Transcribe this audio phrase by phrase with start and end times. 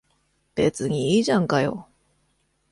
[0.55, 1.87] 別にいいじゃんかよ。